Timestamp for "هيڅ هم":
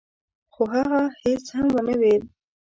1.21-1.67